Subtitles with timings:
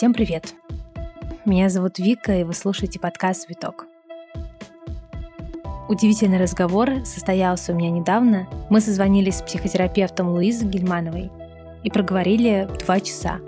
[0.00, 0.54] Всем привет!
[1.44, 3.84] Меня зовут Вика, и вы слушаете подкаст «Виток».
[5.90, 8.48] Удивительный разговор состоялся у меня недавно.
[8.70, 11.30] Мы созвонились с психотерапевтом Луизой Гельмановой
[11.82, 13.40] и проговорили два часа.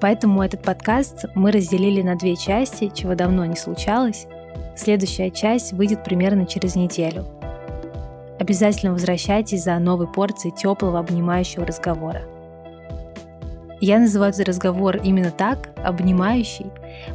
[0.00, 4.26] Поэтому этот подкаст мы разделили на две части, чего давно не случалось.
[4.78, 7.26] Следующая часть выйдет примерно через неделю.
[8.38, 12.22] Обязательно возвращайтесь за новой порцией теплого обнимающего разговора.
[13.80, 16.66] Я называю этот разговор именно так, обнимающий,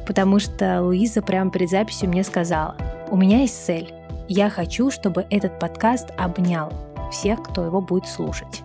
[0.07, 2.75] потому что Луиза прямо перед записью мне сказала,
[3.11, 3.93] у меня есть цель.
[4.27, 6.73] Я хочу, чтобы этот подкаст обнял
[7.11, 8.63] всех, кто его будет слушать.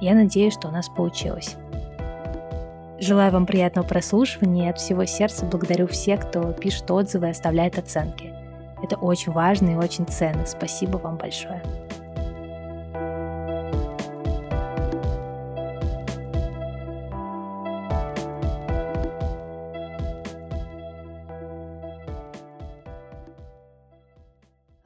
[0.00, 1.56] Я надеюсь, что у нас получилось.
[3.00, 7.78] Желаю вам приятного прослушивания и от всего сердца благодарю всех, кто пишет отзывы и оставляет
[7.78, 8.32] оценки.
[8.82, 10.46] Это очень важно и очень ценно.
[10.46, 11.62] Спасибо вам большое.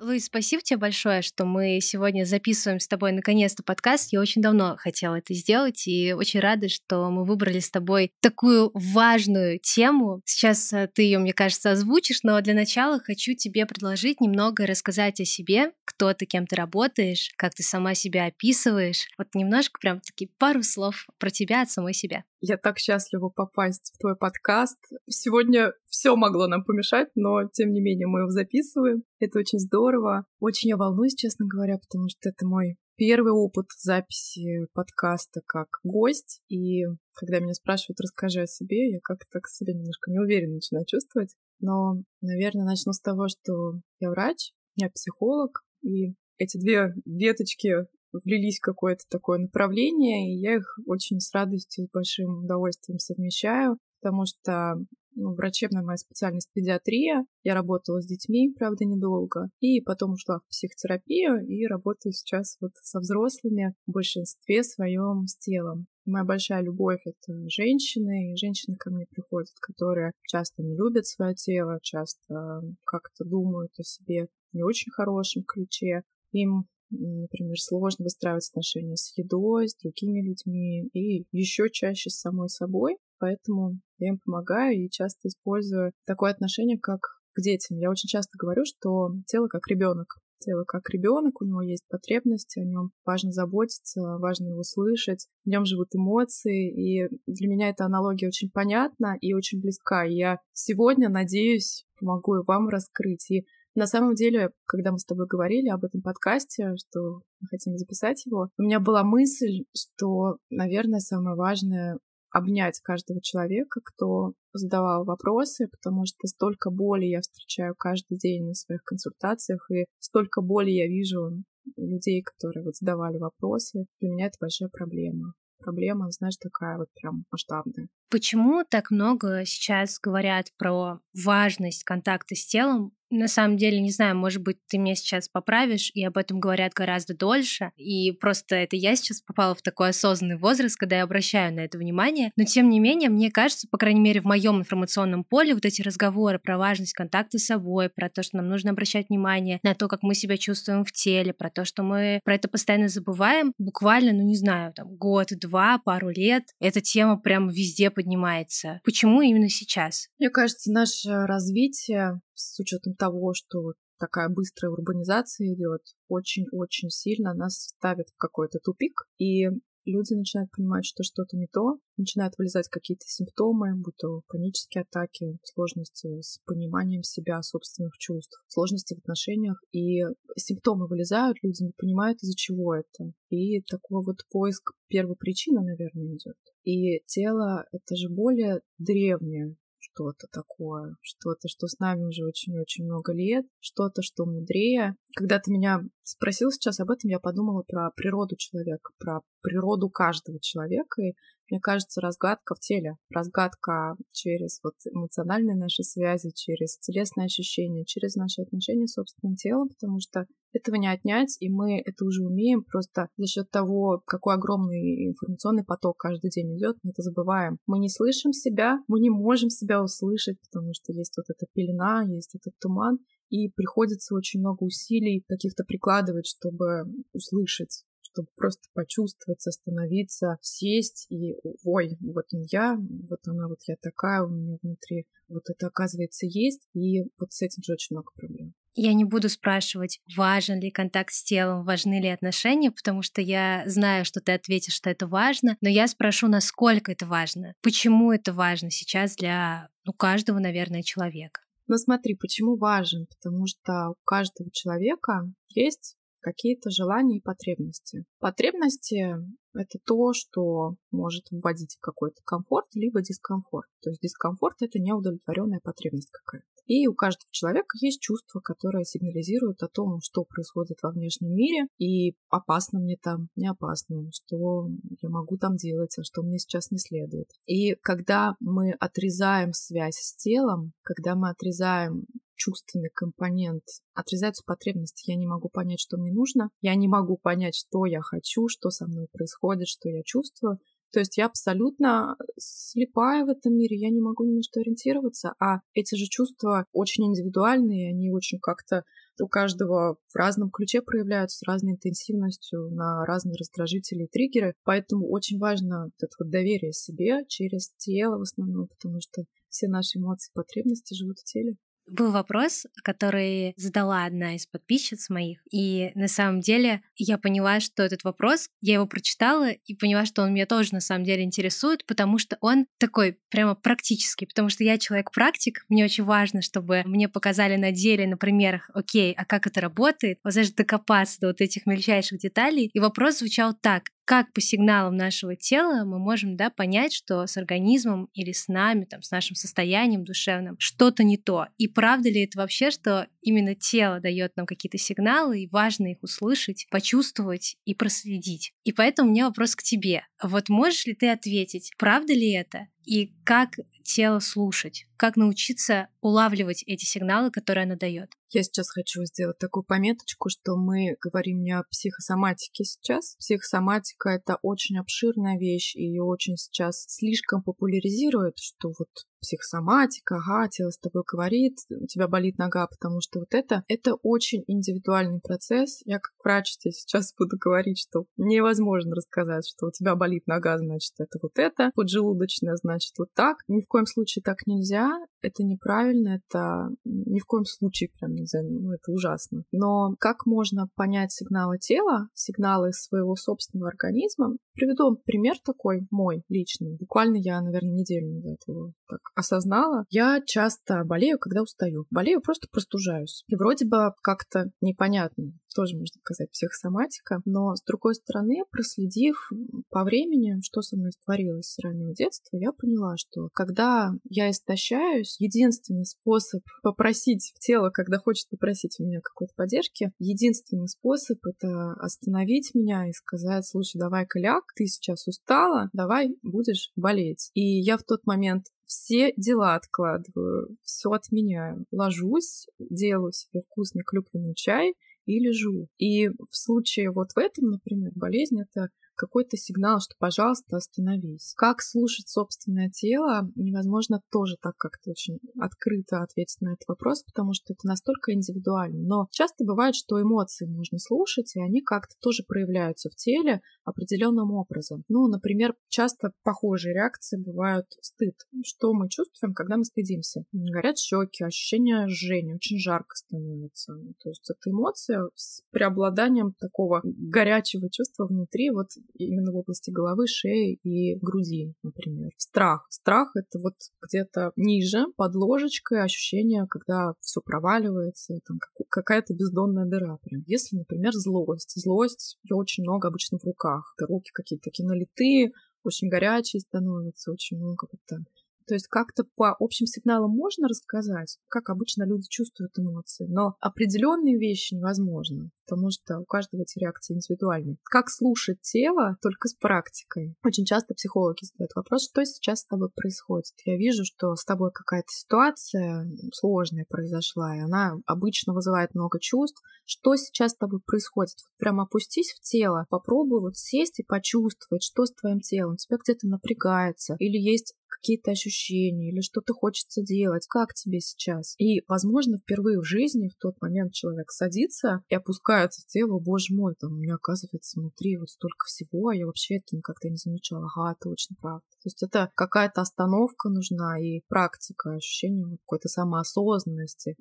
[0.05, 4.13] Луис, спасибо тебе большое, что мы сегодня записываем с тобой наконец-то подкаст.
[4.13, 8.71] Я очень давно хотела это сделать и очень рада, что мы выбрали с тобой такую
[8.75, 10.21] важную тему.
[10.27, 15.23] Сейчас э, ты ее, мне кажется, озвучишь, но для начала хочу тебе предложить немного рассказать
[15.23, 19.09] о себе, кто ты, кем ты работаешь, как ты сама себя описываешь.
[19.17, 22.25] Вот немножко прям такие пару слов про тебя от самой себя.
[22.47, 24.79] Я так счастлива попасть в твой подкаст.
[25.09, 29.03] Сегодня все могло нам помешать, но тем не менее мы его записываем.
[29.19, 29.94] Это очень здорово.
[30.41, 36.41] Очень я волнуюсь, честно говоря, потому что это мой первый опыт записи подкаста как гость.
[36.49, 41.35] И когда меня спрашивают, расскажи о себе, я как-то к себе немножко неуверенно начинаю чувствовать.
[41.61, 48.59] Но, наверное, начну с того, что я врач, я психолог, и эти две веточки влились
[48.59, 54.25] в какое-то такое направление, и я их очень с радостью, с большим удовольствием совмещаю, потому
[54.27, 54.77] что
[55.15, 57.27] ну, врачебная моя специальность педиатрия.
[57.43, 59.51] Я работала с детьми, правда, недолго.
[59.61, 65.37] И потом ушла в психотерапию и работаю сейчас вот со взрослыми в большинстве своем с
[65.37, 65.87] телом.
[66.07, 71.35] Моя большая любовь— это женщины, и женщины ко мне приходят, которые часто не любят свое
[71.35, 76.03] тело, часто как-то думают о себе в не очень хорошем ключе.
[76.33, 82.49] Им например, сложно выстраивать отношения с едой, с другими людьми и еще чаще с самой
[82.49, 82.99] собой.
[83.19, 87.01] Поэтому я им помогаю и часто использую такое отношение, как
[87.35, 87.79] к детям.
[87.79, 90.19] Я очень часто говорю, что тело как ребенок.
[90.41, 95.49] Тело как ребенок, у него есть потребности, о нем важно заботиться, важно его слышать, в
[95.49, 100.05] нем живут эмоции, и для меня эта аналогия очень понятна и очень близка.
[100.05, 103.31] И я сегодня, надеюсь, помогу вам раскрыть.
[103.31, 107.77] И на самом деле, когда мы с тобой говорили об этом подкасте, что мы хотим
[107.77, 111.99] записать его, у меня была мысль, что, наверное, самое важное
[112.35, 118.55] обнять каждого человека, кто задавал вопросы, потому что столько боли я встречаю каждый день на
[118.55, 121.45] своих консультациях, и столько боли я вижу
[121.77, 123.87] людей, которые вот задавали вопросы.
[124.01, 125.35] Для меня это большая проблема.
[125.61, 127.89] Проблема, знаешь, такая вот прям масштабная.
[128.11, 134.17] Почему так много сейчас говорят про важность контакта с телом на самом деле, не знаю,
[134.17, 137.71] может быть, ты меня сейчас поправишь, и об этом говорят гораздо дольше.
[137.77, 141.79] И просто это я сейчас попала в такой осознанный возраст, когда я обращаю на это
[141.79, 142.33] внимание.
[142.37, 145.83] Но тем не менее, мне кажется, по крайней мере, в моем информационном поле вот эти
[145.83, 149.89] разговоры про важность контакта с собой, про то, что нам нужно обращать внимание на то,
[149.89, 154.13] как мы себя чувствуем в теле, про то, что мы про это постоянно забываем, буквально,
[154.13, 158.81] ну не знаю, там год, два, пару лет, эта тема прям везде поднимается.
[158.85, 160.09] Почему именно сейчас?
[160.19, 167.75] Мне кажется, наше развитие с учетом того, что такая быстрая урбанизация идет, очень-очень сильно нас
[167.77, 169.47] ставит в какой-то тупик, и
[169.85, 175.39] люди начинают понимать, что что-то не то, начинают вылезать какие-то симптомы, будь то панические атаки,
[175.43, 180.03] сложности с пониманием себя, собственных чувств, сложности в отношениях, и
[180.37, 183.13] симптомы вылезают, люди не понимают, из-за чего это.
[183.29, 186.37] И такой вот поиск первопричины, наверное, идет.
[186.65, 189.57] И тело— это же более древнее
[189.95, 194.97] что-то такое, что-то, что с нами уже очень-очень много лет, что-то, что мудрее.
[195.15, 200.41] Когда ты меня спросил сейчас об этом, я подумала про природу человека, про природу каждого
[200.41, 201.15] человека, и
[201.51, 208.17] мне кажется, разгадка в теле, разгадка через вот эмоциональные наши связи, через телесные ощущения, через
[208.17, 212.65] наши отношения с собственным телом, потому что этого не отнять, и мы это уже умеем
[212.65, 217.59] просто за счет того, какой огромный информационный поток каждый день идет, мы это забываем.
[217.67, 222.03] Мы не слышим себя, мы не можем себя услышать, потому что есть вот эта пелена,
[222.03, 222.99] есть этот туман,
[223.31, 227.85] и приходится очень много усилий каких-то прикладывать, чтобы услышать
[228.15, 231.35] чтобы просто почувствовать, остановиться, сесть и,
[231.65, 232.79] ой, вот он я,
[233.09, 237.43] вот она, вот я такая, у меня внутри вот это, оказывается, есть, и вот с
[237.43, 238.55] этим же очень много проблем.
[238.75, 243.63] Я не буду спрашивать, важен ли контакт с телом, важны ли отношения, потому что я
[243.67, 248.33] знаю, что ты ответишь, что это важно, но я спрошу, насколько это важно, почему это
[248.33, 251.41] важно сейчас для ну, каждого, наверное, человека.
[251.67, 253.07] Но смотри, почему важен?
[253.07, 258.05] Потому что у каждого человека есть какие-то желания и потребности.
[258.19, 259.15] Потребности—
[259.55, 263.69] это то, что может вводить в какой-то комфорт, либо дискомфорт.
[263.83, 266.47] То есть дискомфорт— это неудовлетворенная потребность какая-то.
[266.67, 271.67] И у каждого человека есть чувства, которые сигнализируют о том, что происходит во внешнем мире,
[271.79, 274.69] и опасно мне там, не опасно, что
[275.03, 277.31] я могу там делать, а что мне сейчас не следует.
[277.47, 282.07] И когда мы отрезаем связь с телом, когда мы отрезаем
[282.37, 283.63] чувственный компонент.
[283.95, 285.11] Отрезаются потребности.
[285.11, 286.51] Я не могу понять, что мне нужно.
[286.61, 289.35] Я не могу понять, что я хочу, что со мной происходит,
[289.67, 290.59] что я чувствую.
[290.93, 295.35] То есть я абсолютно слепая в этом мире, я не могу ни на что ориентироваться,
[295.41, 298.85] а эти же чувства очень индивидуальные, они очень как-то
[299.21, 304.55] у каждого в разном ключе проявляются, с разной интенсивностью, на разные раздражители и триггеры.
[304.65, 309.69] Поэтому очень важно вот это вот доверие себе через тело в основном, потому что все
[309.69, 311.57] наши эмоции, потребности живут в теле.
[311.87, 317.83] Был вопрос, который задала одна из подписчиц моих, и на самом деле я поняла, что
[317.83, 321.85] этот вопрос, я его прочитала и поняла, что он меня тоже на самом деле интересует,
[321.87, 327.09] потому что он такой прямо практический, потому что я человек-практик, мне очень важно, чтобы мне
[327.09, 331.41] показали на деле, на примерах, окей, а как это работает, вот даже докопаться до вот
[331.41, 332.71] этих мельчайших деталей.
[332.73, 337.37] И вопрос звучал так, как по сигналам нашего тела мы можем да, понять, что с
[337.37, 341.47] организмом или с нами, там, с нашим состоянием душевным что-то не то.
[341.57, 346.03] И правда ли это вообще, что именно тело дает нам какие-то сигналы, и важно их
[346.03, 348.53] услышать, почувствовать и проследить.
[348.65, 350.03] И поэтому у меня вопрос к тебе.
[350.23, 352.69] Вот можешь ли ты ответить, правда ли это?
[352.85, 354.87] И как тело слушать?
[354.97, 358.11] Как научиться улавливать эти сигналы, которые оно дает?
[358.31, 363.15] Я сейчас хочу сделать такую пометочку, что мы говорим не о психосоматике сейчас.
[363.21, 368.89] Психосоматика— это очень обширная вещь, и очень сейчас слишком популяризирует, что вот
[369.25, 373.95] психосоматика, ага, тело с тобой говорит, у тебя болит нога, потому что вот это, это
[374.03, 375.81] очень индивидуальный процесс.
[375.85, 380.59] Я как врач тебе сейчас буду говорить, что невозможно рассказать, что у тебя болит нога,
[380.59, 383.39] значит, это вот это, поджелудочная, значит, вот так.
[383.49, 384.89] Ни в коем случае так нельзя,
[385.21, 389.43] это неправильно, это ни в коем случае прям нельзя, ну, это ужасно.
[389.51, 394.37] Но как можно понять сигналы тела, сигналы своего собственного организма?
[394.55, 396.77] Приведу пример такой, мой личный.
[396.79, 399.87] Буквально я, наверное, неделю назад его так осознала.
[399.91, 401.87] Я часто болею, когда устаю.
[401.91, 403.25] Болею, просто простужаюсь.
[403.27, 409.31] И вроде бы как-то непонятно, тоже можно сказать психосоматика, но с другой стороны, проследив
[409.71, 415.17] по времени, что со мной творилось с раннего детства, я поняла, что когда я истощаюсь,
[415.21, 422.55] единственный способ попросить тело, когда хочет попросить у меня какой-то поддержки, единственный способ— это остановить
[422.55, 427.31] меня и сказать, слушай, давай коляк, ты сейчас устала, давай будешь болеть.
[427.35, 431.67] И я в тот момент все дела откладываю, все отменяю.
[431.71, 434.75] Ложусь, делаю себе вкусный клюквенный чай
[435.07, 435.69] и лежу.
[435.79, 441.35] И в случае вот в этом, например, болезнь это какой-то сигнал, что, пожалуйста, остановись.
[441.37, 447.33] Как слушать собственное тело, невозможно тоже так как-то очень открыто ответить на этот вопрос, потому
[447.35, 448.81] что это настолько индивидуально.
[448.81, 454.33] Но часто бывает, что эмоции нужно слушать, и они как-то тоже проявляются в теле определенным
[454.33, 454.85] образом.
[454.89, 458.15] Ну, например, часто похожие реакции бывают стыд.
[458.45, 460.25] Что мы чувствуем, когда мы стыдимся?
[460.33, 463.75] Горят щеки, ощущение жжения, очень жарко становится.
[464.03, 468.51] То есть это эмоция с преобладанием такого горячего чувства внутри.
[468.51, 472.11] Вот именно в области головы, шеи и груди, например.
[472.17, 472.67] Страх.
[472.71, 478.39] Страх— это вот где-то ниже, под ложечкой ощущение, когда все проваливается, там
[478.69, 480.23] какая-то бездонная дыра прям.
[480.27, 481.53] Если, например, злость.
[481.57, 483.75] Злость, ее очень много обычно в руках.
[483.77, 485.33] Это руки какие-то такие налитые,
[485.65, 488.05] очень горячие становятся, очень много вот там
[488.47, 494.19] то есть как-то по общим сигналам можно рассказать, как обычно люди чувствуют эмоции, но определенные
[494.19, 497.59] вещи невозможно, потому что у каждого эти реакции индивидуальны.
[497.65, 500.17] Как слушать тело только с практикой?
[500.25, 503.33] Очень часто психологи задают вопрос, что сейчас с тобой происходит.
[503.45, 509.43] Я вижу, что с тобой какая-то ситуация сложная произошла, и она обычно вызывает много чувств.
[509.67, 511.05] Что сейчас с тобой происходит?
[511.05, 515.57] Вот прям опустись в тело, попробуй вот сесть и почувствовать, что с твоим телом.
[515.57, 521.35] Тебя где-то напрягается, или есть какие-то ощущения или что-то хочется делать, как тебе сейчас.
[521.39, 526.33] И, возможно, впервые в жизни в тот момент человек садится и опускается в тело, боже
[526.35, 529.97] мой, там у меня оказывается внутри вот столько всего, а я вообще это никогда не
[529.97, 530.49] замечала.
[530.57, 531.45] Ага, точно правда.
[531.63, 536.97] То есть это какая-то остановка нужна и практика, ощущение какой-то самоосознанности,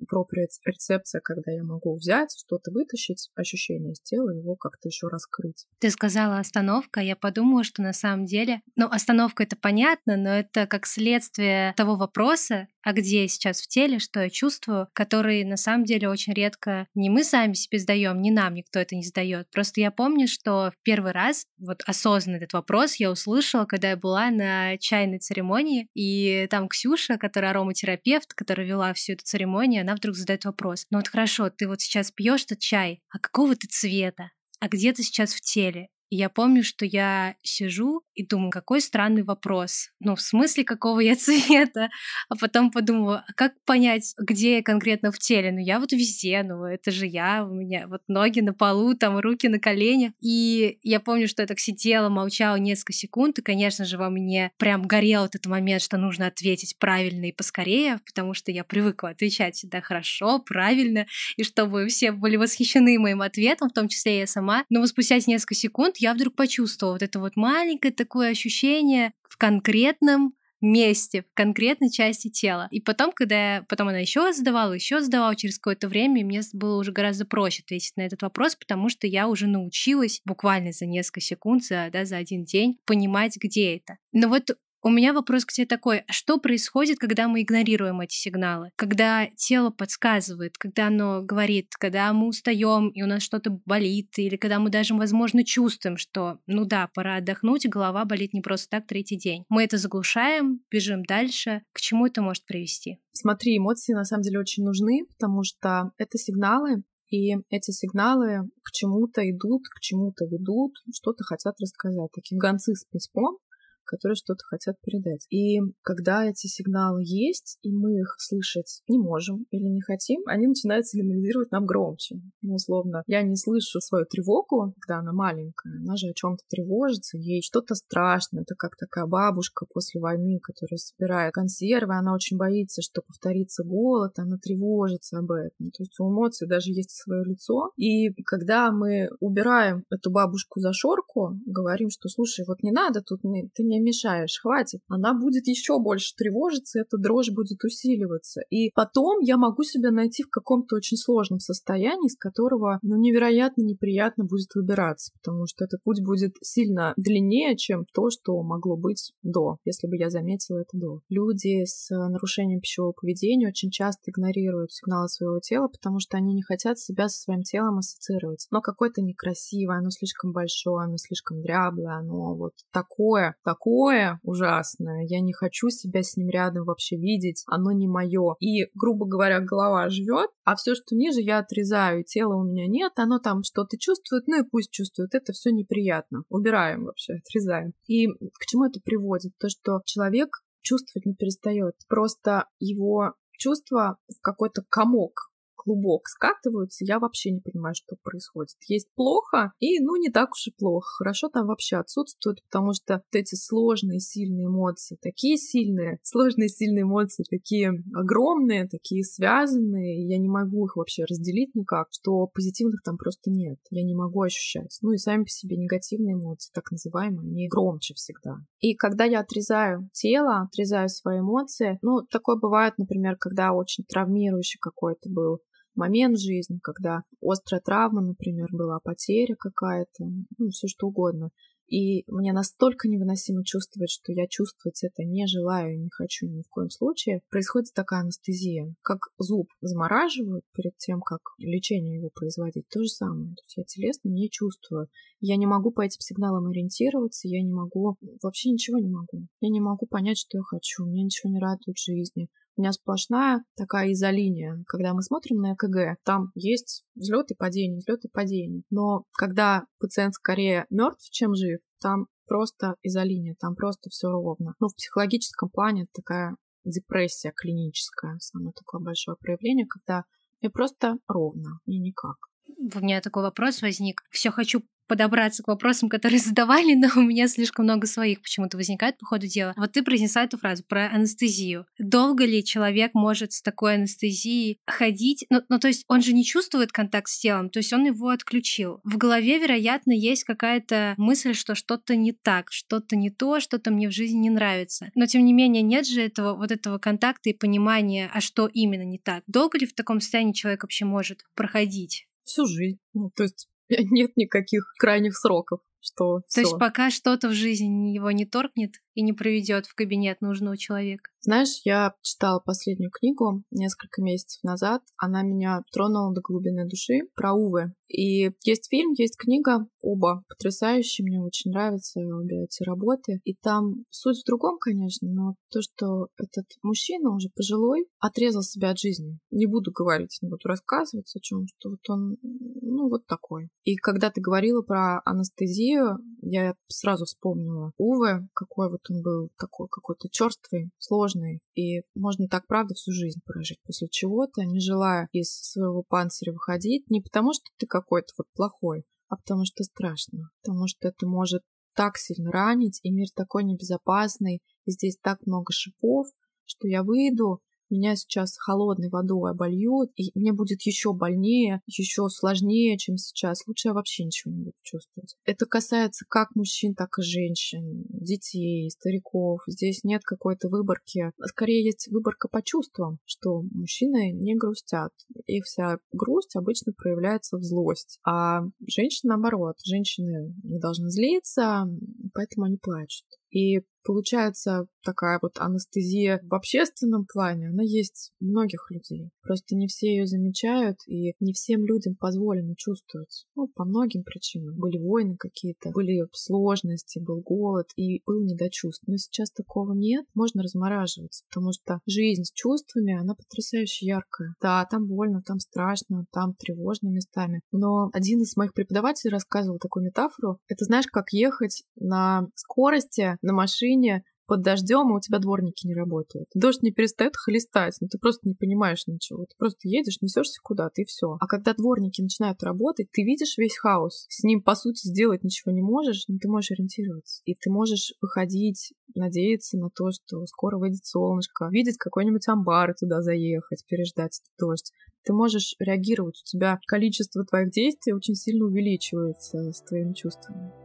[0.66, 5.66] рецепция, когда я могу взять, что-то вытащить, ощущение из тела, его как-то еще раскрыть.
[5.78, 10.66] Ты сказала остановка, я подумала, что на самом деле, ну, остановка это понятно, но это
[10.74, 15.56] как следствие того вопроса, а где я сейчас в теле, что я чувствую, который на
[15.56, 19.48] самом деле очень редко не мы сами себе сдаем, не нам никто это не сдает.
[19.52, 23.96] Просто я помню, что в первый раз вот осознанно этот вопрос я услышала, когда я
[23.96, 29.94] была на чайной церемонии, и там Ксюша, которая ароматерапевт, которая вела всю эту церемонию, она
[29.94, 33.68] вдруг задает вопрос: "Ну вот хорошо, ты вот сейчас пьешь этот чай, а какого ты
[33.68, 34.32] цвета?
[34.58, 35.88] А где ты сейчас в теле?
[36.14, 39.90] И я помню, что я сижу и думаю, какой странный вопрос.
[39.98, 41.90] Ну, в смысле, какого я цвета?
[42.28, 45.50] А потом подумала, а как понять, где я конкретно в теле?
[45.50, 49.18] Ну, я вот везде, ну, это же я, у меня вот ноги на полу, там
[49.18, 50.12] руки на коленях.
[50.20, 54.52] И я помню, что я так сидела, молчала несколько секунд, и, конечно же, во мне
[54.56, 59.56] прям горел этот момент, что нужно ответить правильно и поскорее, потому что я привыкла отвечать
[59.56, 61.06] всегда хорошо, правильно,
[61.36, 64.64] и чтобы все были восхищены моим ответом, в том числе я сама.
[64.70, 70.34] Но спустя несколько секунд я вдруг почувствовала вот это вот маленькое такое ощущение в конкретном
[70.60, 72.68] месте, в конкретной части тела.
[72.70, 76.78] И потом, когда я, потом она еще задавала, еще задавала через какое-то время, мне было
[76.78, 81.20] уже гораздо проще ответить на этот вопрос, потому что я уже научилась буквально за несколько
[81.20, 83.96] секунд, за, да, за один день понимать, где это.
[84.12, 88.14] Но вот у меня вопрос к тебе такой, а что происходит, когда мы игнорируем эти
[88.14, 88.70] сигналы?
[88.76, 94.36] Когда тело подсказывает, когда оно говорит, когда мы устаем и у нас что-то болит, или
[94.36, 98.86] когда мы даже, возможно, чувствуем, что, ну да, пора отдохнуть, голова болит не просто так
[98.86, 99.44] третий день.
[99.48, 101.62] Мы это заглушаем, бежим дальше.
[101.72, 102.98] К чему это может привести?
[103.12, 108.72] Смотри, эмоции на самом деле очень нужны, потому что это сигналы, и эти сигналы к
[108.72, 112.10] чему-то идут, к чему-то ведут, что-то хотят рассказать.
[112.12, 113.38] Такие гонцы с письмом,
[113.84, 115.26] которые что-то хотят передать.
[115.30, 120.46] И когда эти сигналы есть, и мы их слышать не можем или не хотим, они
[120.46, 122.16] начинают сигнализировать нам громче.
[122.42, 127.18] Ну, условно, я не слышу свою тревогу, когда она маленькая, она же о чем-то тревожится,
[127.18, 128.40] ей что-то страшно.
[128.40, 134.18] Это как такая бабушка после войны, которая собирает консервы, она очень боится, что повторится голод,
[134.18, 135.70] она тревожится об этом.
[135.70, 137.70] То есть у эмоций даже есть свое лицо.
[137.76, 143.20] И когда мы убираем эту бабушку за шорку, говорим, что слушай, вот не надо тут,
[143.22, 144.80] ты не мне мешаешь, хватит.
[144.88, 148.42] Она будет еще больше тревожиться, эта дрожь будет усиливаться.
[148.50, 153.62] И потом я могу себя найти в каком-то очень сложном состоянии, из которого, ну, невероятно
[153.62, 159.12] неприятно будет выбираться, потому что этот путь будет сильно длиннее, чем то, что могло быть
[159.22, 161.00] до, если бы я заметила это до.
[161.08, 166.42] Люди с нарушением пищевого поведения очень часто игнорируют сигналы своего тела, потому что они не
[166.42, 168.46] хотят себя со своим телом ассоциировать.
[168.50, 175.04] Но какое-то некрасивое, оно слишком большое, оно слишком дряблое, оно вот такое, такое такое ужасное,
[175.08, 178.36] я не хочу себя с ним рядом вообще видеть, оно не мое.
[178.40, 182.92] И, грубо говоря, голова живет, а все, что ниже, я отрезаю, тела у меня нет,
[182.96, 186.24] оно там что-то чувствует, ну и пусть чувствует, это все неприятно.
[186.28, 187.72] Убираем вообще, отрезаем.
[187.86, 189.32] И к чему это приводит?
[189.38, 191.74] То, что человек чувствовать не перестает.
[191.88, 195.30] Просто его чувство в какой-то комок
[195.64, 198.54] клубок скатываются, я вообще не понимаю, что происходит.
[198.68, 200.86] Есть плохо, и ну не так уж и плохо.
[200.98, 206.82] Хорошо там вообще отсутствует, потому что вот эти сложные, сильные эмоции, такие сильные, сложные, сильные
[206.82, 212.96] эмоции, такие огромные, такие связанные, я не могу их вообще разделить никак, что позитивных там
[212.98, 213.58] просто нет.
[213.70, 214.78] Я не могу ощущать.
[214.82, 218.36] Ну и сами по себе негативные эмоции, так называемые, они громче всегда.
[218.60, 224.58] И когда я отрезаю тело, отрезаю свои эмоции, ну, такое бывает, например, когда очень травмирующий
[224.60, 225.40] какой-то был
[225.74, 230.04] момент жизни, когда острая травма, например, была потеря какая-то,
[230.38, 231.30] ну, все что угодно.
[231.66, 236.42] И мне настолько невыносимо чувствовать, что я чувствовать это не желаю и не хочу ни
[236.42, 237.22] в коем случае.
[237.30, 238.74] Происходит такая анестезия.
[238.82, 242.68] Как зуб замораживают перед тем, как лечение его производить.
[242.68, 243.34] То же самое.
[243.34, 244.88] То есть я телесно не чувствую.
[245.20, 247.96] Я не могу по этим сигналам ориентироваться, я не могу...
[248.22, 249.26] Вообще ничего не могу.
[249.40, 250.84] Я не могу понять, что я хочу.
[250.84, 252.28] Мне ничего не радует в жизни.
[252.56, 254.62] У меня сплошная такая изолиния.
[254.68, 258.62] Когда мы смотрим на ЭКГ, там есть взлет и падение, взлет и падение.
[258.70, 264.54] Но когда пациент скорее мертв, чем жив, там просто изолиния, там просто все ровно.
[264.60, 270.04] Но в психологическом плане такая депрессия клиническая, самое такое большое проявление, когда
[270.40, 272.16] мне просто ровно, мне никак.
[272.46, 274.02] У меня такой вопрос возник.
[274.10, 278.98] Все хочу подобраться к вопросам, которые задавали, но у меня слишком много своих почему-то возникает
[278.98, 279.54] по ходу дела.
[279.56, 281.66] Вот ты произнесла эту фразу про анестезию.
[281.78, 285.24] Долго ли человек может с такой анестезией ходить?
[285.30, 288.08] Ну, ну, то есть он же не чувствует контакт с телом, то есть он его
[288.08, 288.80] отключил.
[288.84, 293.88] В голове, вероятно, есть какая-то мысль, что что-то не так, что-то не то, что-то мне
[293.88, 294.90] в жизни не нравится.
[294.94, 298.84] Но тем не менее нет же этого вот этого контакта и понимания, а что именно
[298.84, 299.22] не так.
[299.26, 302.06] Долго ли в таком состоянии человек вообще может проходить?
[302.24, 302.78] Всю жизнь.
[302.92, 308.10] Ну, то есть нет никаких крайних сроков что То есть пока что-то в жизни его
[308.10, 311.10] не торкнет и не проведет в кабинет нужного человека.
[311.20, 314.82] Знаешь, я читала последнюю книгу несколько месяцев назад.
[314.98, 317.72] Она меня тронула до глубины души про Увы.
[317.88, 323.20] И есть фильм, есть книга, оба потрясающие, мне очень нравятся обе эти работы.
[323.24, 328.70] И там суть в другом, конечно, но то, что этот мужчина уже пожилой отрезал себя
[328.70, 329.18] от жизни.
[329.30, 333.48] Не буду говорить, не буду рассказывать о чем, что вот он, ну, вот такой.
[333.64, 339.30] И когда ты говорила про анестезию, Россию, я сразу вспомнила Уве, какой вот он был
[339.38, 341.40] такой какой-то черствый, сложный.
[341.54, 346.88] И можно так, правда, всю жизнь прожить после чего-то, не желая из своего панциря выходить.
[346.90, 350.30] Не потому, что ты какой-то вот плохой, а потому что страшно.
[350.42, 351.42] Потому что это может
[351.74, 356.06] так сильно ранить, и мир такой небезопасный, и здесь так много шипов,
[356.46, 357.40] что я выйду,
[357.70, 363.46] меня сейчас холодной водой обольют, и мне будет еще больнее, еще сложнее, чем сейчас.
[363.46, 365.16] Лучше я вообще ничего не буду чувствовать.
[365.24, 369.40] Это касается как мужчин, так и женщин, детей, стариков.
[369.46, 371.12] Здесь нет какой-то выборки.
[371.24, 374.92] Скорее есть выборка по чувствам, что мужчины не грустят.
[375.26, 377.98] Их вся грусть обычно проявляется в злость.
[378.06, 379.56] А женщины наоборот.
[379.64, 381.66] Женщины не должны злиться,
[382.12, 383.06] поэтому они плачут.
[383.34, 389.10] И получается такая вот анестезия в общественном плане, она есть у многих людей.
[389.22, 393.26] Просто не все ее замечают, и не всем людям позволено чувствовать.
[393.34, 394.56] Ну, по многим причинам.
[394.56, 398.84] Были войны какие-то, были сложности, был голод, и был недочувств.
[398.86, 404.34] Но сейчас такого нет, можно размораживаться, потому что жизнь с чувствами, она потрясающе яркая.
[404.40, 407.40] Да, там больно, там страшно, там тревожно местами.
[407.52, 410.38] Но один из моих преподавателей рассказывал такую метафору.
[410.48, 415.74] Это знаешь, как ехать на скорости на машине под дождем, и у тебя дворники не
[415.74, 416.28] работают.
[416.34, 419.24] Дождь не перестает хлестать, но ты просто не понимаешь ничего.
[419.24, 421.16] Ты просто едешь, несешься куда-то, и все.
[421.20, 424.06] А когда дворники начинают работать, ты видишь весь хаос.
[424.08, 427.20] С ним, по сути, сделать ничего не можешь, но ты можешь ориентироваться.
[427.24, 433.02] И ты можешь выходить, надеяться на то, что скоро выйдет солнышко, видеть какой-нибудь амбар туда
[433.02, 434.72] заехать, переждать этот дождь.
[435.04, 440.63] Ты можешь реагировать, у тебя количество твоих действий очень сильно увеличивается с твоими чувствами.